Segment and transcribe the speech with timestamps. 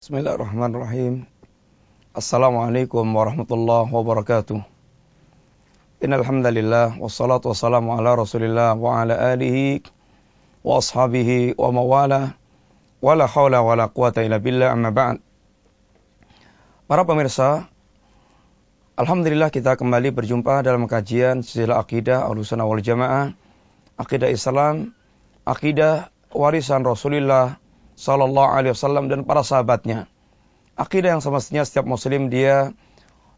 [0.00, 1.28] Bismillahirrahmanirrahim.
[2.16, 4.64] Assalamualaikum warahmatullahi wabarakatuh.
[6.00, 9.84] Innal hamdalillah wassalatu wassalamu ala Rasulillah wa ala alihi
[10.64, 12.32] wa ashabihi wa mawala
[13.04, 15.20] wala haula wala quwata illa billah amma ba'd.
[16.88, 17.68] Para pemirsa,
[18.96, 23.36] alhamdulillah kita kembali berjumpa dalam kajian silsilah akidah Ahlussunnah wal Jamaah,
[24.00, 24.96] akidah Islam,
[25.44, 27.59] akidah warisan Rasulullah
[28.00, 30.08] Sallallahu Alaihi Wasallam dan para sahabatnya.
[30.72, 32.72] Akidah yang semestinya setiap muslim dia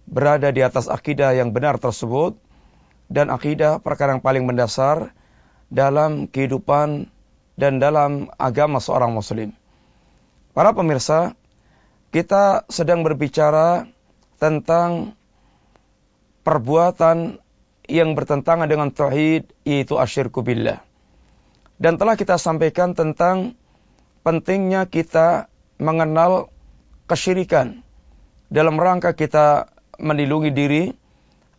[0.07, 2.39] berada di atas akidah yang benar tersebut
[3.11, 5.11] dan akidah perkara yang paling mendasar
[5.67, 7.11] dalam kehidupan
[7.59, 9.51] dan dalam agama seorang muslim.
[10.55, 11.35] Para pemirsa,
[12.15, 13.91] kita sedang berbicara
[14.39, 15.19] tentang
[16.47, 17.43] perbuatan
[17.91, 20.85] yang bertentangan dengan tauhid yaitu asyirku billah.
[21.83, 23.59] Dan telah kita sampaikan tentang
[24.23, 25.51] pentingnya kita
[25.83, 26.51] mengenal
[27.11, 27.83] kesyirikan
[28.49, 30.85] dalam rangka kita melindungi diri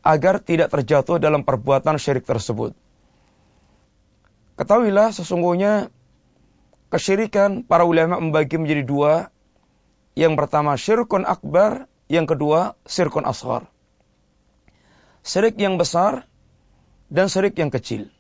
[0.04, 2.76] agar tidak terjatuh dalam perbuatan syirik tersebut.
[4.60, 5.90] Ketahuilah sesungguhnya
[6.94, 9.14] kesyirikan para ulama membagi menjadi dua.
[10.14, 13.66] Yang pertama syirkun akbar, yang kedua syirkun asghar.
[15.26, 16.30] Syirik yang besar
[17.10, 18.14] dan syirik yang kecil.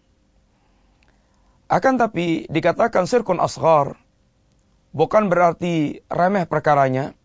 [1.69, 3.94] Akan tapi dikatakan syirkun asghar
[4.94, 7.17] bukan berarti remeh perkaranya,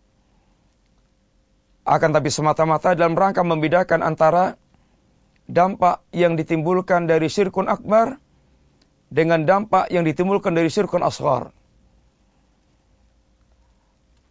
[1.89, 4.61] akan tapi semata-mata dalam rangka membedakan antara
[5.49, 8.21] dampak yang ditimbulkan dari syirkun akbar
[9.09, 11.53] dengan dampak yang ditimbulkan dari syirkun asghar.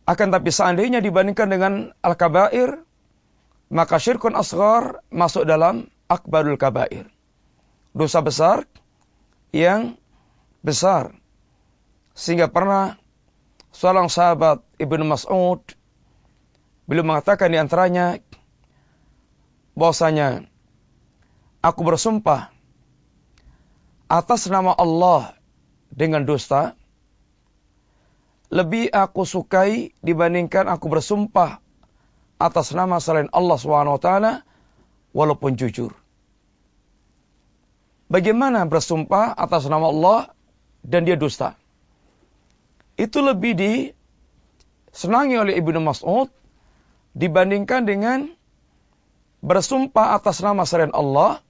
[0.08, 1.73] Akan tapi seandainya dibandingkan dengan
[2.05, 2.80] al-kabair,
[3.73, 7.09] maka syirkun asghar masuk dalam akbarul kabair.
[7.91, 8.69] Dosa besar
[9.52, 9.97] yang
[10.61, 11.11] besar.
[12.14, 13.02] Sehingga pernah
[13.77, 15.61] seorang sahabat Ibnu Mas'ud
[16.89, 18.17] beliau mengatakan di antaranya
[19.77, 20.49] bahwasanya
[21.61, 22.49] aku bersumpah
[24.10, 25.38] atas nama Allah
[25.93, 26.73] dengan dusta
[28.49, 31.61] lebih aku sukai dibandingkan aku bersumpah
[32.42, 34.09] atas nama selain Allah SWT
[35.11, 35.92] walaupun jujur.
[38.08, 40.20] Bagaimana bersumpah atas nama Allah
[40.80, 41.59] dan dia dusta?
[42.97, 46.33] Itu lebih disenangi oleh Ibnu Mas'ud
[47.13, 48.30] dibandingkan dengan
[49.45, 51.45] bersumpah atas nama selain Allah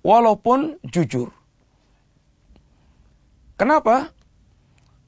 [0.00, 1.30] walaupun jujur.
[3.60, 4.08] Kenapa?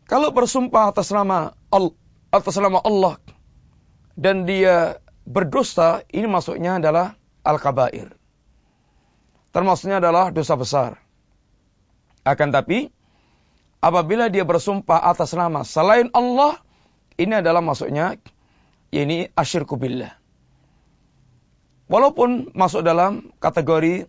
[0.04, 1.96] Kalau bersumpah atas nama Allah,
[2.28, 3.16] atas nama Allah
[4.12, 8.12] dan dia berdusta, ini maksudnya adalah al-kabair.
[9.52, 10.90] Termasuknya adalah dosa besar.
[12.24, 12.88] Akan tapi
[13.82, 16.62] apabila dia bersumpah atas nama selain Allah,
[17.18, 18.16] ini adalah maksudnya
[18.94, 20.14] ini asyirku billah.
[21.90, 24.08] Walaupun masuk dalam kategori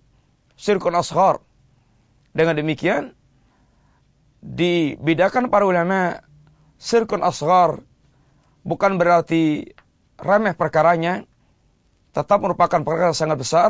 [0.55, 1.41] syirkun ashar.
[2.33, 3.13] Dengan demikian,
[4.41, 6.23] dibedakan para ulama
[6.81, 7.85] syirkun ashar
[8.63, 9.75] bukan berarti
[10.17, 11.27] remeh perkaranya,
[12.15, 13.69] tetap merupakan perkara sangat besar,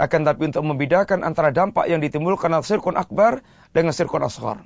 [0.00, 4.64] akan tapi untuk membedakan antara dampak yang ditimbulkan oleh sirkun akbar dengan sirkun ashar.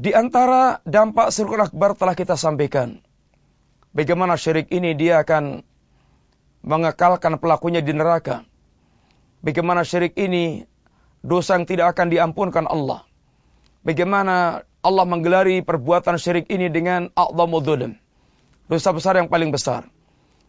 [0.00, 3.04] Di antara dampak sirkul akbar telah kita sampaikan.
[3.92, 5.60] Bagaimana syirik ini dia akan
[6.64, 8.48] mengekalkan pelakunya di neraka.
[9.44, 10.64] Bagaimana syirik ini
[11.20, 13.04] dosa yang tidak akan diampunkan Allah.
[13.84, 17.92] Bagaimana Allah menggelari perbuatan syirik ini dengan a'zamu dhulim.
[18.72, 19.84] Dosa besar yang paling besar.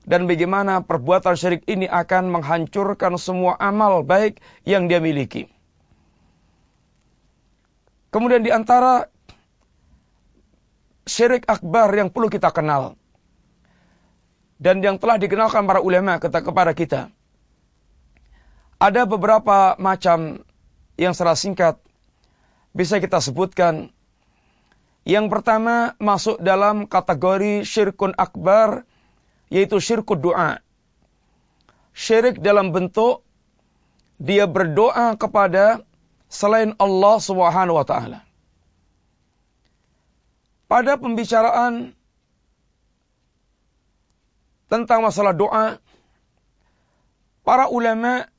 [0.08, 5.52] Dan bagaimana perbuatan syirik ini akan menghancurkan semua amal baik yang dia miliki.
[8.16, 9.12] Kemudian di antara
[11.06, 12.98] syirik akbar yang perlu kita kenal.
[14.62, 17.10] Dan yang telah dikenalkan para ulama kepada kita.
[18.78, 20.46] Ada beberapa macam
[20.98, 21.82] yang secara singkat
[22.74, 23.90] bisa kita sebutkan.
[25.02, 28.86] Yang pertama masuk dalam kategori syirkun akbar
[29.50, 30.62] yaitu syirkun doa.
[31.98, 33.26] Syirik dalam bentuk
[34.22, 35.82] dia berdoa kepada
[36.30, 38.31] selain Allah Subhanahu wa taala
[40.72, 41.92] pada pembicaraan
[44.72, 45.84] tentang masalah doa,
[47.44, 48.32] para ulama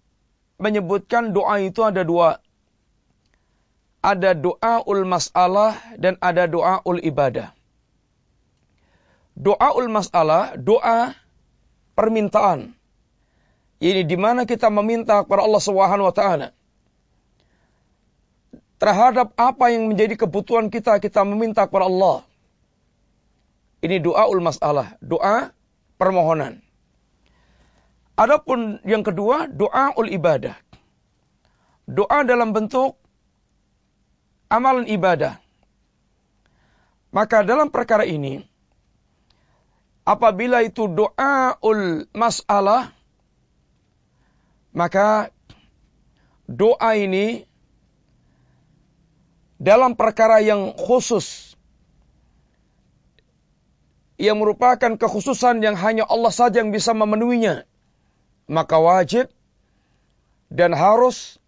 [0.57, 2.41] menyebutkan doa itu ada dua.
[4.01, 7.53] Ada doa ul masalah dan ada doa ul ibadah.
[9.37, 11.13] Doa ul masalah, doa
[11.93, 12.73] permintaan.
[13.77, 16.57] Ini di mana kita meminta kepada Allah Subhanahu wa taala
[18.83, 22.27] terhadap apa yang menjadi kebutuhan kita, kita meminta kepada Allah.
[23.79, 25.55] Ini doa ul masalah, doa
[26.03, 26.59] permohonan.
[28.19, 30.59] Adapun yang kedua, doa ul ibadah.
[31.87, 32.99] Doa dalam bentuk
[34.51, 35.39] amalan ibadah.
[37.15, 38.43] Maka dalam perkara ini,
[40.03, 42.91] apabila itu doa ul masalah,
[44.75, 45.31] maka
[46.51, 47.47] doa ini
[49.63, 51.55] dalam perkara yang khusus
[54.19, 57.63] yang merupakan kekhususan yang hanya Allah saja yang bisa memenuhinya,
[58.51, 59.31] maka wajib
[60.51, 61.39] dan harus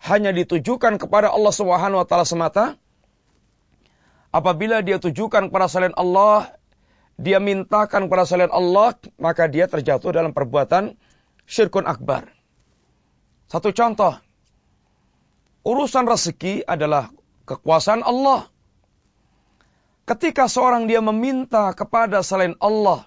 [0.00, 2.80] hanya ditujukan kepada Allah Subhanahu wa taala semata.
[4.32, 6.54] Apabila dia tujukan kepada selain Allah,
[7.20, 10.96] dia mintakan kepada selain Allah, maka dia terjatuh dalam perbuatan
[11.44, 12.30] syirkun akbar.
[13.50, 14.14] Satu contoh,
[15.66, 17.10] urusan rezeki adalah
[17.50, 18.46] kekuasaan Allah.
[20.06, 23.06] Ketika seorang dia meminta kepada selain Allah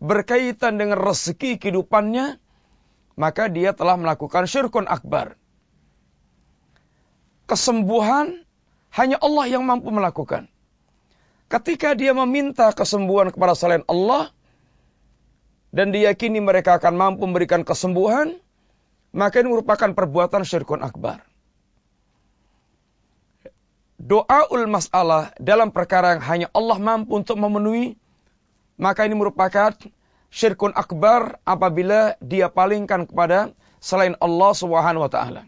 [0.00, 2.40] berkaitan dengan rezeki kehidupannya,
[3.16, 5.36] maka dia telah melakukan syirkun akbar.
[7.48, 8.44] Kesembuhan
[8.96, 10.48] hanya Allah yang mampu melakukan.
[11.50, 14.30] Ketika dia meminta kesembuhan kepada selain Allah,
[15.70, 18.38] dan diyakini mereka akan mampu memberikan kesembuhan,
[19.10, 21.29] maka ini merupakan perbuatan syirkun akbar
[24.00, 28.00] doaul masalah dalam perkara yang hanya Allah mampu untuk memenuhi,
[28.80, 29.76] maka ini merupakan
[30.32, 35.42] syirkun akbar apabila dia palingkan kepada selain Allah Subhanahu wa taala.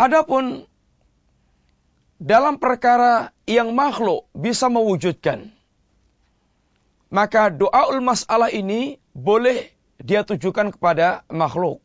[0.00, 0.64] Adapun
[2.16, 5.52] dalam perkara yang makhluk bisa mewujudkan,
[7.12, 9.68] maka doaul masalah ini boleh
[10.00, 11.84] dia tujukan kepada makhluk.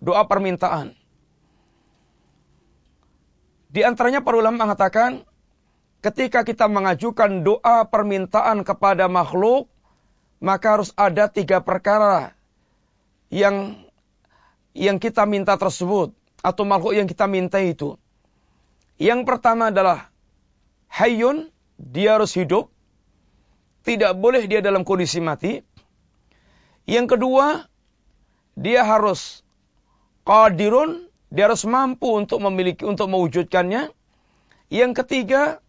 [0.00, 0.99] Doa permintaan.
[3.70, 5.22] Di antaranya para ulama mengatakan,
[6.02, 9.70] ketika kita mengajukan doa permintaan kepada makhluk,
[10.42, 12.34] maka harus ada tiga perkara
[13.30, 13.78] yang
[14.74, 16.10] yang kita minta tersebut
[16.42, 17.94] atau makhluk yang kita minta itu.
[18.98, 20.10] Yang pertama adalah
[20.90, 22.68] hayun, dia harus hidup.
[23.80, 25.64] Tidak boleh dia dalam kondisi mati.
[26.84, 27.64] Yang kedua,
[28.58, 29.40] dia harus
[30.28, 33.94] qadirun, dia harus mampu untuk memiliki, untuk mewujudkannya.
[34.70, 35.62] Yang ketiga,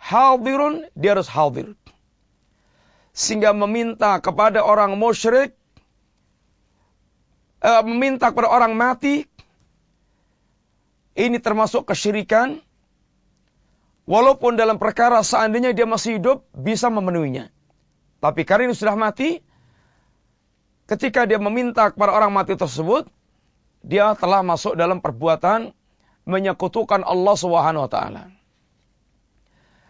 [0.00, 1.76] hadirun, dia harus hadir.
[3.12, 5.52] Sehingga meminta kepada orang musyrik,
[7.60, 9.28] uh, meminta kepada orang mati,
[11.12, 12.64] ini termasuk kesyirikan.
[14.02, 17.52] Walaupun dalam perkara seandainya dia masih hidup, bisa memenuhinya.
[18.18, 19.38] Tapi karena ini sudah mati,
[20.90, 23.06] ketika dia meminta kepada orang mati tersebut,
[23.82, 25.74] dia telah masuk dalam perbuatan
[26.22, 28.24] menyekutukan Allah Subhanahu wa taala.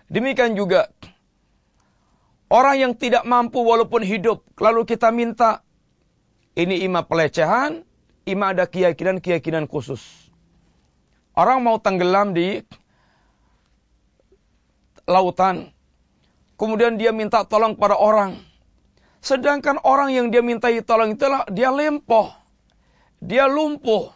[0.09, 0.89] Demikian juga
[2.53, 5.65] orang yang tidak mampu walaupun hidup lalu kita minta
[6.53, 7.81] ini ima pelecehan,
[8.29, 10.29] ima ada keyakinan-keyakinan khusus.
[11.33, 12.61] Orang mau tenggelam di
[15.09, 15.73] lautan,
[16.61, 18.37] kemudian dia minta tolong pada orang.
[19.25, 21.25] Sedangkan orang yang dia minta tolong itu
[21.57, 22.42] dia lempoh
[23.23, 24.11] dia lumpuh,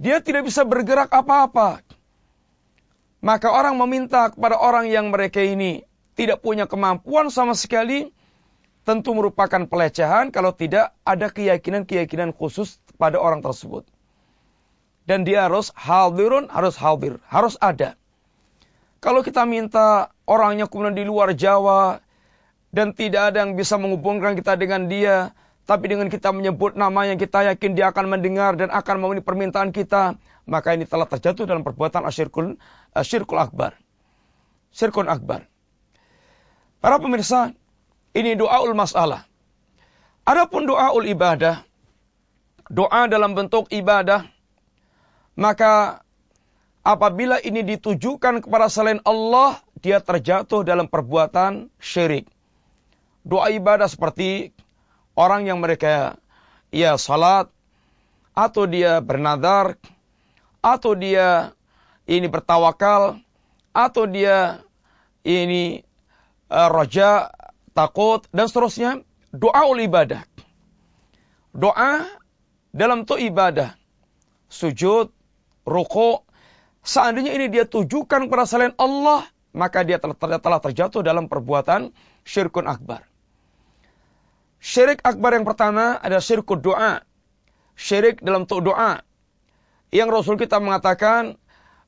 [0.00, 1.84] dia tidak bisa bergerak apa-apa.
[3.20, 5.84] Maka orang meminta kepada orang yang mereka ini
[6.16, 8.08] tidak punya kemampuan sama sekali,
[8.88, 13.84] tentu merupakan pelecehan kalau tidak ada keyakinan-keyakinan khusus pada orang tersebut.
[15.04, 18.00] Dan dia harus hadirun, harus hadir, harus ada.
[19.04, 22.00] Kalau kita minta orangnya kemudian di luar Jawa
[22.72, 27.18] dan tidak ada yang bisa menghubungkan kita dengan dia, tapi dengan kita menyebut nama yang
[27.18, 30.14] kita yakin dia akan mendengar dan akan memenuhi permintaan kita,
[30.46, 32.54] maka ini telah terjatuh dalam perbuatan asyirkul,
[32.94, 33.74] asyirkul akbar.
[34.70, 35.50] Syirkun akbar.
[36.78, 37.50] Para pemirsa,
[38.14, 39.26] ini doaul masalah.
[40.22, 41.66] Adapun doaul ibadah,
[42.70, 44.22] doa dalam bentuk ibadah,
[45.34, 46.06] maka
[46.86, 52.30] apabila ini ditujukan kepada selain Allah, dia terjatuh dalam perbuatan syirik.
[53.26, 54.54] Doa ibadah seperti
[55.16, 56.20] orang yang mereka
[56.70, 57.48] ya salat
[58.36, 59.80] atau dia bernadar
[60.60, 61.56] atau dia
[62.04, 63.18] ini bertawakal
[63.72, 64.60] atau dia
[65.24, 65.82] ini
[66.52, 67.32] uh, roja
[67.72, 70.22] takut dan seterusnya doa ul ibadah.
[71.56, 72.04] Doa
[72.76, 73.72] dalam tu ibadah
[74.52, 75.08] sujud
[75.64, 76.20] ruku
[76.84, 79.24] seandainya ini dia tujukan kepada selain Allah
[79.56, 81.90] maka dia telah, telah terjatuh dalam perbuatan
[82.22, 83.08] syirkun akbar
[84.66, 87.06] Syirik akbar yang pertama adalah syirik doa.
[87.78, 88.98] Syirik dalam untuk doa.
[89.94, 91.38] Yang Rasul kita mengatakan,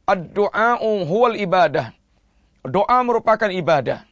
[0.07, 1.91] Ad-doa huwal ibadah.
[2.63, 4.07] Doa merupakan ibadah.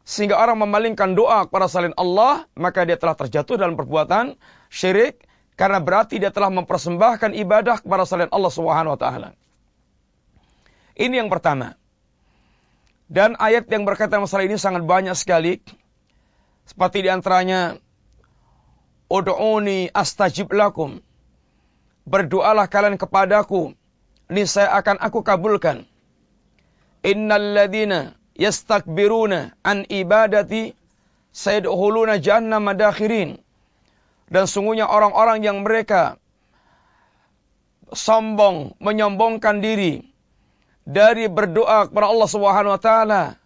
[0.00, 4.34] sehingga orang memalingkan doa kepada selain Allah, maka dia telah terjatuh dalam perbuatan
[4.66, 5.22] syirik
[5.54, 9.38] karena berarti dia telah mempersembahkan ibadah kepada selain Allah Subhanahu wa taala.
[10.98, 11.78] Ini yang pertama.
[13.06, 15.62] Dan ayat yang berkaitan masalah ini sangat banyak sekali.
[16.70, 17.74] Seperti di antaranya,
[19.10, 21.02] Udu'uni astajib lakum.
[22.06, 23.74] Berdoalah kalian kepadaku,
[24.30, 25.82] niscaya akan aku kabulkan.
[27.02, 30.70] Innal ladina yastakbiruna an ibadati
[31.34, 33.42] sayadkhuluna jahannam madakhirin.
[34.30, 36.22] Dan sungguhnya orang-orang yang mereka
[37.90, 40.06] sombong, menyombongkan diri
[40.86, 43.39] dari berdoa kepada Allah Subhanahu wa taala,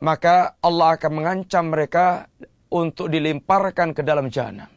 [0.00, 2.28] maka Allah akan mengancam mereka
[2.68, 4.68] untuk dilemparkan ke dalam jahanam.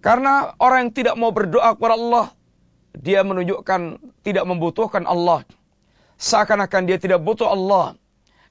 [0.00, 2.26] Karena orang yang tidak mau berdoa kepada Allah,
[2.96, 5.44] dia menunjukkan tidak membutuhkan Allah.
[6.16, 7.96] Seakan-akan dia tidak butuh Allah.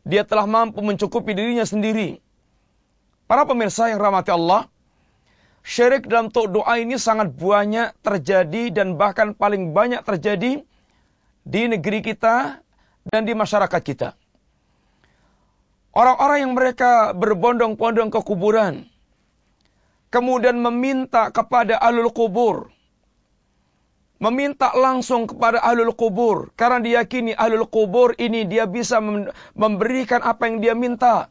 [0.05, 2.21] Dia telah mampu mencukupi dirinya sendiri.
[3.29, 4.69] Para pemirsa yang rahmati Allah,
[5.61, 10.65] syirik dalam doa ini sangat banyak terjadi dan bahkan paling banyak terjadi
[11.45, 12.61] di negeri kita
[13.05, 14.17] dan di masyarakat kita.
[15.99, 18.87] Orang-orang yang mereka berbondong-bondong ke kuburan,
[20.07, 22.71] kemudian meminta kepada alul kubur,
[24.23, 26.55] meminta langsung kepada ahlul kubur.
[26.55, 29.03] Karena diyakini ahlul kubur ini dia bisa
[29.59, 31.27] memberikan apa yang dia minta.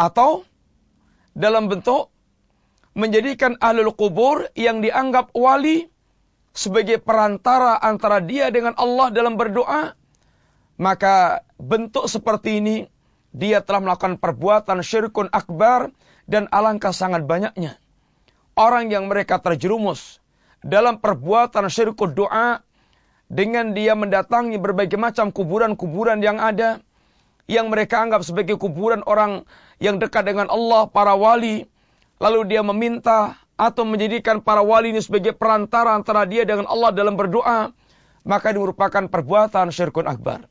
[0.00, 0.48] Atau
[1.36, 2.08] dalam bentuk
[2.96, 5.88] menjadikan ahlul kubur yang dianggap wali
[6.56, 9.96] sebagai perantara antara dia dengan Allah dalam berdoa
[10.76, 12.76] maka bentuk seperti ini
[13.32, 15.88] dia telah melakukan perbuatan syirkun akbar
[16.28, 17.80] dan alangkah sangat banyaknya.
[18.52, 20.20] Orang yang mereka terjerumus
[20.60, 22.60] dalam perbuatan syirkul doa
[23.32, 26.84] dengan dia mendatangi berbagai macam kuburan-kuburan yang ada
[27.50, 29.42] yang mereka anggap sebagai kuburan orang
[29.82, 31.66] yang dekat dengan Allah, para wali,
[32.22, 37.18] lalu dia meminta atau menjadikan para wali ini sebagai perantara antara dia dengan Allah dalam
[37.18, 37.74] berdoa,
[38.22, 40.46] maka ini merupakan perbuatan syirkun akbar.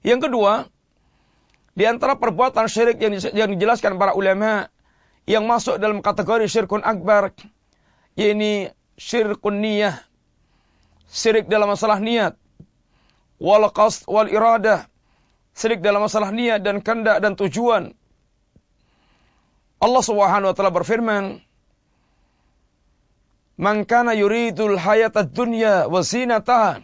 [0.00, 0.72] Yang kedua,
[1.78, 4.66] di antara perbuatan syirik yang, dijelaskan para ulama
[5.30, 7.30] yang masuk dalam kategori syirkun akbar,
[8.18, 9.94] yakni syirkun niyah.
[11.06, 12.34] Syirik dalam masalah niat.
[13.38, 14.90] Wal qasd wal iradah.
[15.54, 17.94] Syirik dalam masalah niat dan kehendak dan tujuan.
[19.78, 21.38] Allah Subhanahu wa taala berfirman,
[23.54, 26.82] "Man kana yuridul hayatad dunya wa zinataha,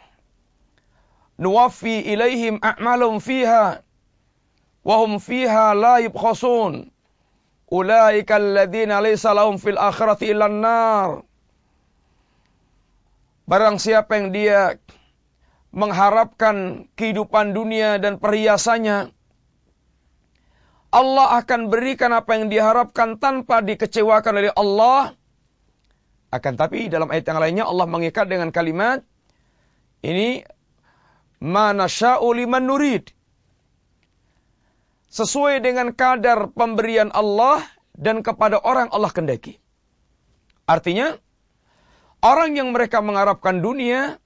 [1.36, 3.83] nuwaffi ilaihim a'malum fiha
[4.84, 6.92] wa hum fiha la yubkhasun."
[7.74, 11.24] Ulaika alladziina laysa lahum fil akhirati illa an-nar.
[13.48, 14.78] Barang siapa yang dia
[15.74, 19.10] mengharapkan kehidupan dunia dan perhiasannya,
[20.94, 25.18] Allah akan berikan apa yang diharapkan tanpa dikecewakan oleh Allah.
[26.30, 29.02] Akan tapi dalam ayat yang lainnya Allah mengikat dengan kalimat
[30.02, 30.42] ini
[31.38, 33.13] mana liman nurid.
[35.14, 37.62] Sesuai dengan kadar pemberian Allah
[37.94, 39.62] dan kepada orang Allah kendaki.
[40.66, 41.14] Artinya,
[42.24, 44.16] Orang yang mereka mengharapkan dunia,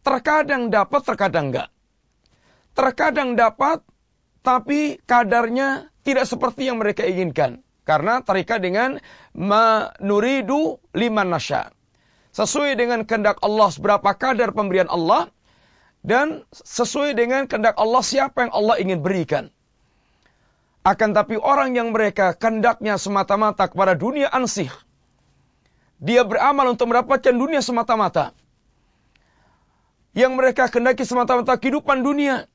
[0.00, 1.68] terkadang dapat, terkadang enggak.
[2.72, 3.84] Terkadang dapat,
[4.40, 7.60] tapi kadarnya tidak seperti yang mereka inginkan.
[7.84, 9.04] Karena terikat dengan
[9.36, 11.76] menuridu liman nasya.
[12.32, 15.28] Sesuai dengan kehendak Allah seberapa kadar pemberian Allah.
[16.00, 19.52] Dan sesuai dengan kehendak Allah siapa yang Allah ingin berikan.
[20.82, 24.70] Akan tapi orang yang mereka kehendaknya semata-mata kepada dunia ansih
[26.02, 28.34] dia beramal untuk mendapatkan dunia semata-mata.
[30.18, 32.50] Yang mereka kendaki semata-mata kehidupan dunia.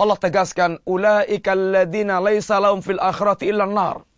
[0.00, 4.08] Allah tegaskan, Ula'ika alladhina laysa lahum fil akhirati illa nar.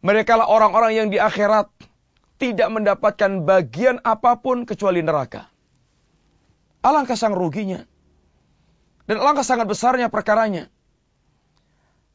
[0.00, 1.68] Mereka lah orang-orang yang di akhirat
[2.40, 5.48] tidak mendapatkan bagian apa pun kecuali neraka.
[6.80, 7.84] Alangkah sang ruginya.
[9.04, 10.72] Dan alangkah sangat besarnya perkaranya.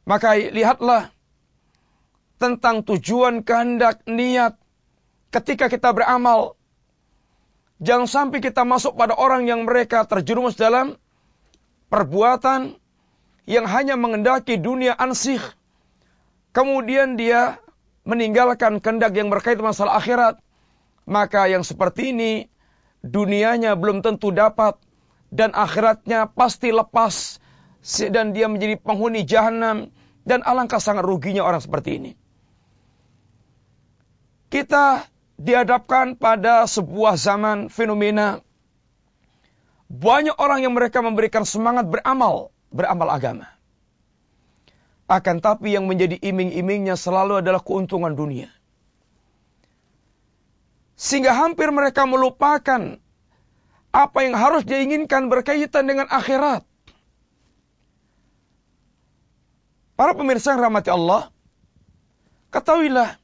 [0.08, 1.12] Maka lihatlah
[2.40, 4.56] tentang tujuan kehendak niat
[5.30, 6.56] ketika kita beramal,
[7.78, 10.96] jangan sampai kita masuk pada orang yang mereka terjerumus dalam
[11.92, 12.80] perbuatan
[13.44, 15.42] yang hanya mengendaki dunia ansih.
[16.50, 17.60] Kemudian dia
[18.08, 20.40] meninggalkan kendak yang berkaitan masalah akhirat.
[21.10, 22.32] Maka yang seperti ini
[23.02, 24.78] dunianya belum tentu dapat
[25.32, 27.42] dan akhiratnya pasti lepas
[28.12, 29.88] dan dia menjadi penghuni jahanam
[30.28, 32.12] dan alangkah sangat ruginya orang seperti ini.
[34.50, 35.06] Kita
[35.40, 38.44] dihadapkan pada sebuah zaman fenomena
[39.90, 43.50] banyak orang yang mereka memberikan semangat beramal, beramal agama.
[45.10, 48.46] Akan tapi yang menjadi iming-imingnya selalu adalah keuntungan dunia.
[50.94, 53.02] Sehingga hampir mereka melupakan
[53.90, 56.62] apa yang harus diinginkan berkaitan dengan akhirat.
[60.00, 61.28] Para pemirsa yang rahmati Allah,
[62.48, 63.20] ketahuilah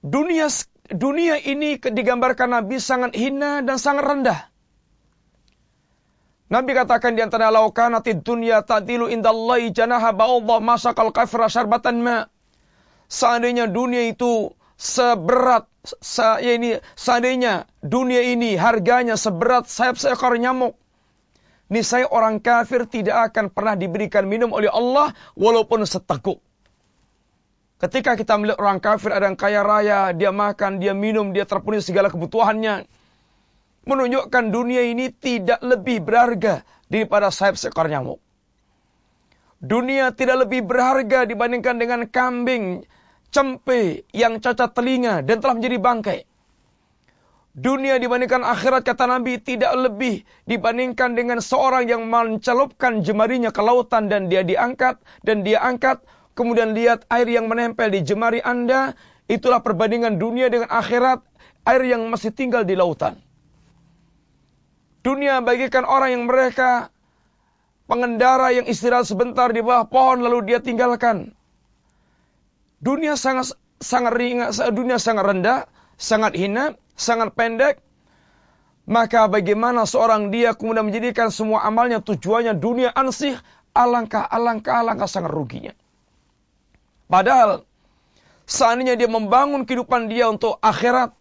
[0.00, 0.48] dunia
[0.88, 4.40] dunia ini digambarkan Nabi sangat hina dan sangat rendah.
[6.48, 12.24] Nabi katakan di antara laukanatid dunya tadilu indallahi janaha ba'udhah masakal kafira syarbatan ma.
[13.12, 15.68] Seandainya dunia itu seberat
[16.00, 20.72] sa, ya ini seandainya dunia ini harganya seberat sayap seekor nyamuk.
[21.70, 26.42] Niscaya orang kafir tidak akan pernah diberikan minum oleh Allah walaupun seteguk.
[27.78, 31.80] Ketika kita melihat orang kafir ada yang kaya raya, dia makan, dia minum, dia terpenuhi
[31.80, 32.84] segala kebutuhannya
[33.88, 38.20] menunjukkan dunia ini tidak lebih berharga daripada sayap seekor nyamuk.
[39.60, 42.84] Dunia tidak lebih berharga dibandingkan dengan kambing,
[43.28, 46.18] cempe yang cacat telinga dan telah menjadi bangkai.
[47.50, 54.06] Dunia dibandingkan akhirat kata Nabi tidak lebih dibandingkan dengan seorang yang mencelupkan jemarinya ke lautan
[54.06, 55.98] dan dia diangkat dan dia angkat
[56.38, 58.94] kemudian lihat air yang menempel di jemari Anda
[59.26, 61.26] itulah perbandingan dunia dengan akhirat
[61.66, 63.18] air yang masih tinggal di lautan.
[65.02, 66.94] Dunia bagikan orang yang mereka
[67.90, 71.34] pengendara yang istirahat sebentar di bawah pohon lalu dia tinggalkan.
[72.78, 75.60] Dunia sangat sangat ringan, dunia sangat rendah,
[75.98, 77.82] sangat hina, sangat pendek.
[78.90, 83.38] Maka bagaimana seorang dia kemudian menjadikan semua amalnya tujuannya dunia ansih,
[83.70, 85.70] alangkah, alangkah, alangkah sangat ruginya.
[87.06, 87.62] Padahal
[88.50, 91.14] seandainya dia membangun kehidupan dia untuk akhirat,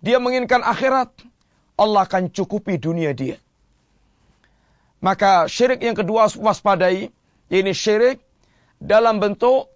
[0.00, 1.12] dia menginginkan akhirat,
[1.76, 3.36] Allah akan cukupi dunia dia.
[5.04, 7.12] Maka syirik yang kedua waspadai,
[7.52, 8.18] ini syirik
[8.82, 9.70] dalam bentuk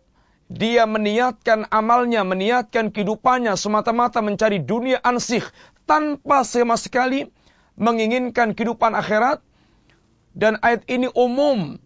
[0.53, 5.41] dia meniatkan amalnya, meniatkan kehidupannya semata-mata mencari dunia ansih
[5.89, 7.33] tanpa sama sekali
[7.81, 9.41] menginginkan kehidupan akhirat.
[10.33, 11.77] Dan ayat ini umum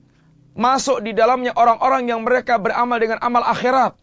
[0.55, 3.99] masuk di dalamnya orang-orang yang mereka beramal dengan amal akhirat.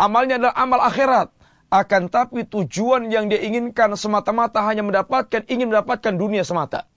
[0.00, 1.28] Amalnya adalah amal akhirat.
[1.70, 6.88] Akan tapi tujuan yang dia inginkan semata-mata hanya mendapatkan, ingin mendapatkan dunia semata.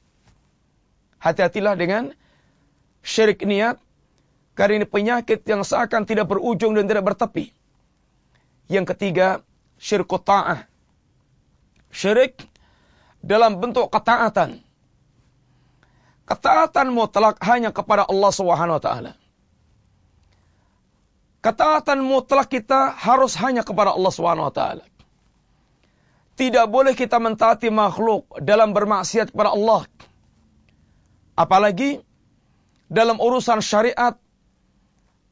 [1.21, 2.15] Hati-hatilah dengan
[3.05, 3.77] syirik niat.
[4.53, 7.49] Karena ini penyakit yang seakan tidak berujung dan tidak bertepi.
[8.69, 9.27] Yang ketiga,
[9.81, 10.69] syirik ta'ah.
[11.89, 12.37] Syirik
[13.23, 14.61] dalam bentuk ketaatan.
[16.23, 19.11] Ketaatan mutlak hanya kepada Allah Subhanahu wa taala.
[21.43, 24.85] Ketaatan mutlak kita harus hanya kepada Allah Subhanahu wa taala.
[26.39, 29.85] Tidak boleh kita mentaati makhluk dalam bermaksiat kepada Allah.
[31.35, 31.99] Apalagi
[32.87, 34.17] dalam urusan syariat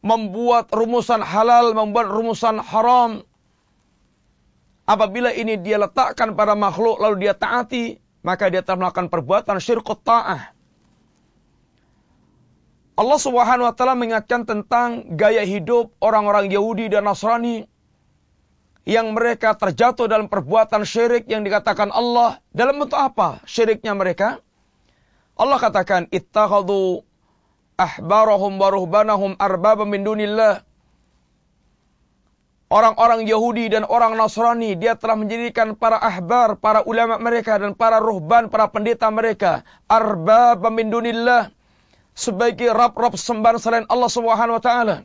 [0.02, 3.22] membuat rumusan halal, membuat rumusan haram.
[4.90, 10.02] Apabila ini dia letakkan pada makhluk lalu dia taati, maka dia telah melakukan perbuatan syirkut
[10.02, 10.52] ta'ah.
[12.98, 17.66] Allah Subhanahu wa taala mengingatkan tentang gaya hidup orang-orang Yahudi dan Nasrani
[18.86, 24.42] yang mereka terjatuh dalam perbuatan syirik yang dikatakan Allah dalam bentuk apa syiriknya mereka?
[25.38, 27.02] Allah katakan ittakhadhu
[27.82, 30.62] ahbarahum wa ruhbanahum arbaba min dunillah.
[32.72, 38.00] Orang-orang Yahudi dan orang Nasrani dia telah menjadikan para ahbar, para ulama mereka dan para
[38.00, 41.52] ruhban, para pendeta mereka arbaba min dunillah
[42.16, 44.96] sebagai rab-rab sembahan selain Allah Subhanahu wa taala.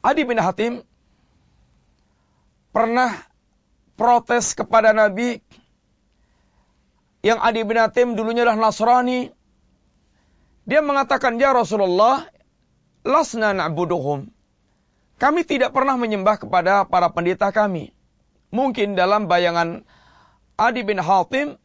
[0.00, 0.80] Adi bin Hatim
[2.72, 3.12] pernah
[3.98, 5.42] protes kepada Nabi
[7.20, 9.34] yang Adi bin Hatim dulunya adalah Nasrani.
[10.68, 12.28] Dia mengatakan, "Ya Rasulullah,
[13.02, 14.28] lasna na'buduhum."
[15.18, 17.90] Kami tidak pernah menyembah kepada para pendeta kami.
[18.52, 19.82] Mungkin dalam bayangan
[20.54, 21.56] Adi bin Hatim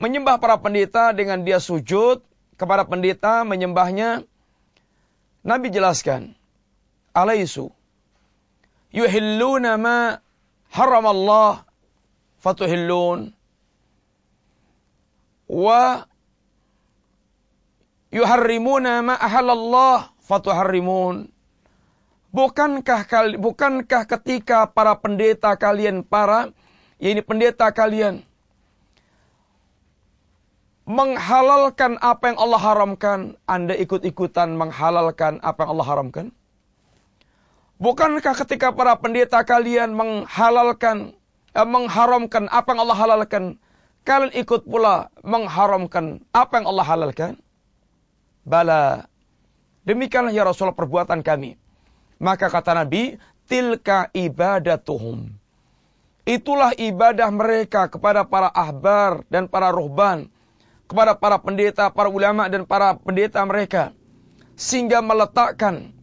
[0.00, 2.24] menyembah para pendeta dengan dia sujud,
[2.56, 4.24] kepada pendeta menyembahnya,
[5.40, 6.36] Nabi jelaskan,
[7.16, 7.72] alaisu
[8.92, 10.20] yuhilluna ma
[10.74, 11.64] haram Allah
[12.42, 13.32] fatuhillun
[15.48, 16.09] wa
[18.10, 21.30] yuharrimuna ma ahalallah fatuharrimun
[22.30, 23.06] bukankah
[23.38, 26.54] bukankah ketika para pendeta kalian para
[27.00, 28.22] ini pendeta kalian
[30.90, 36.26] menghalalkan apa yang Allah haramkan, Anda ikut-ikutan menghalalkan apa yang Allah haramkan?
[37.78, 41.14] Bukankah ketika para pendeta kalian menghalalkan,
[41.54, 43.44] eh, mengharamkan apa yang Allah halalkan,
[44.02, 47.32] kalian ikut pula mengharamkan apa yang Allah halalkan?
[48.44, 49.08] Bala.
[49.84, 51.56] Demikianlah ya Rasulullah perbuatan kami.
[52.20, 53.16] Maka kata Nabi,
[53.48, 55.32] tilka ibadatuhum.
[56.28, 60.28] Itulah ibadah mereka kepada para ahbar dan para ruhban.
[60.84, 63.94] Kepada para pendeta, para ulama dan para pendeta mereka.
[64.58, 65.96] Sehingga meletakkan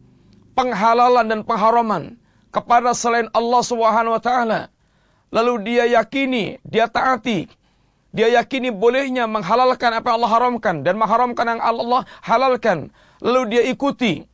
[0.58, 2.18] penghalalan dan pengharaman
[2.50, 4.60] kepada selain Allah Subhanahu wa taala.
[5.28, 7.46] Lalu dia yakini, dia taati.
[8.08, 12.88] Dia yakini bolehnya menghalalkan apa yang Allah haramkan dan mengharamkan yang Allah halalkan.
[13.20, 14.24] Lalu dia ikuti.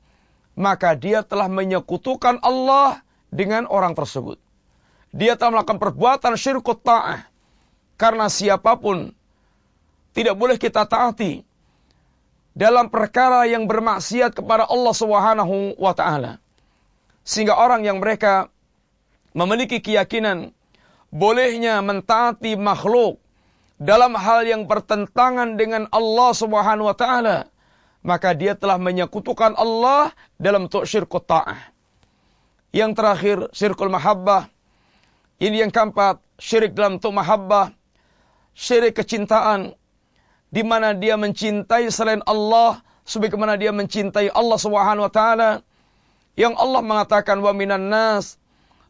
[0.55, 3.03] Maka dia telah menyekutukan Allah
[3.35, 4.39] dengan orang tersebut.
[5.11, 7.27] Dia telah melakukan perbuatan syirkut ta'ah.
[7.99, 9.11] Karena siapa pun
[10.15, 11.43] tidak boleh kita taati
[12.55, 16.39] dalam perkara yang bermaksiat kepada Allah Subhanahu wa taala.
[17.27, 18.47] Sehingga orang yang mereka
[19.35, 20.55] memiliki keyakinan
[21.11, 23.24] bolehnya mentaati makhluk
[23.81, 27.51] dalam hal yang bertentangan dengan Allah Subhanahu wa taala,
[28.05, 31.73] maka dia telah menyekutukan Allah dalam syirkut ta'ah.
[32.75, 34.51] Yang terakhir, syirkul mahabbah.
[35.39, 37.75] Ini yang keempat, syirik dalam bentuk mahabbah.
[38.55, 39.75] Syirik kecintaan
[40.55, 45.51] di mana dia mencintai selain Allah sebagaimana dia mencintai Allah Subhanahu wa taala
[46.39, 48.39] yang Allah mengatakan wa minan nas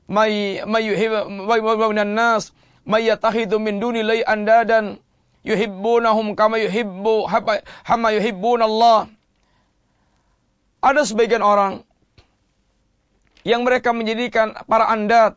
[0.05, 2.53] may may wa nas
[2.85, 5.01] may yatahidu min lay andadan
[5.45, 7.29] yuhibbunahum kama yuhibbu
[7.85, 9.09] hama yuhibbun Allah
[10.85, 11.85] ada sebagian orang
[13.45, 15.37] yang mereka menjadikan para andat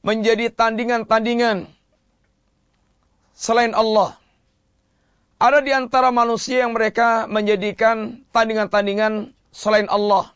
[0.00, 1.68] menjadi tandingan-tandingan
[3.36, 4.16] selain Allah
[5.38, 10.34] ada di antara manusia yang mereka menjadikan tandingan-tandingan selain Allah.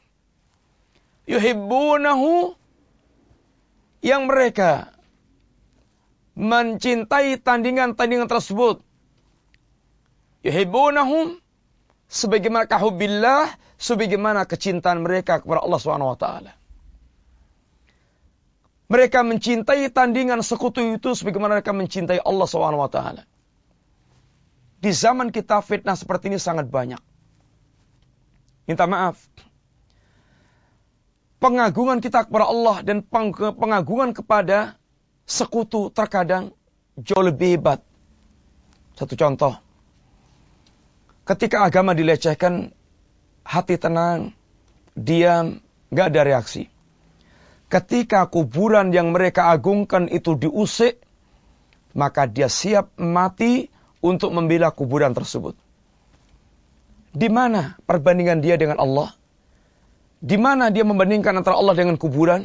[1.27, 2.55] Yuhibbunahu
[3.99, 4.92] yang mereka
[6.39, 8.81] mencintai tandingan-tandingan tersebut.
[10.43, 11.39] Yuhibbunahum
[12.13, 16.27] sebagaimana kahubillah, sebagaimana kecintaan mereka kepada Allah SWT.
[18.93, 22.99] Mereka mencintai tandingan sekutu itu sebagaimana mereka mencintai Allah SWT.
[24.83, 27.01] Di zaman kita fitnah seperti ini sangat banyak.
[28.69, 29.17] Minta maaf.
[31.39, 33.03] Pengagungan kita kepada Allah dan
[33.59, 34.79] pengagungan kepada
[35.33, 36.53] sekutu terkadang
[37.01, 37.81] jauh lebih hebat.
[38.93, 39.57] Satu contoh.
[41.25, 42.77] Ketika agama dilecehkan,
[43.41, 44.37] hati tenang,
[44.93, 46.69] diam, gak ada reaksi.
[47.73, 51.01] Ketika kuburan yang mereka agungkan itu diusik,
[51.97, 53.73] maka dia siap mati
[54.05, 55.57] untuk membela kuburan tersebut.
[57.13, 59.17] Di mana perbandingan dia dengan Allah?
[60.21, 62.45] Di mana dia membandingkan antara Allah dengan kuburan?